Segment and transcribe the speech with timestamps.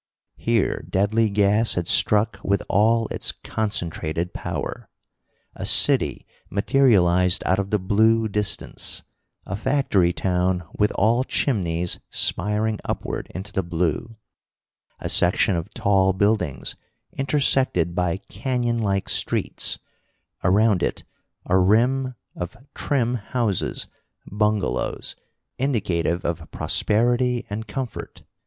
[0.37, 4.89] Here deadly gas had struck with all its concentrated power.
[5.53, 9.03] A city materialized out of the blue distance,
[9.45, 14.15] a factory town with all chimneys spiring upward into the blue,
[14.99, 16.75] a section of tall buildings
[17.15, 19.77] intersected by canyonlike streets,
[20.43, 21.03] around it
[21.45, 23.87] a rim of trim houses,
[24.25, 25.15] bungalows,
[25.59, 28.23] indicative of prosperity and comfort.